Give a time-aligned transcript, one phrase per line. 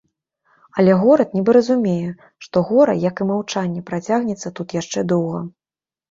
[0.83, 2.07] Але горад нібы разумее,
[2.45, 5.43] што гора, як і маўчанне, працягнецца тут яшчэ доўга.